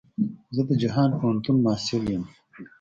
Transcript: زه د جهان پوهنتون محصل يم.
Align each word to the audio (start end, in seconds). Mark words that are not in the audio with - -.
زه 0.55 0.61
د 0.69 0.71
جهان 0.81 1.09
پوهنتون 1.19 1.55
محصل 1.65 2.03
يم. 2.15 2.23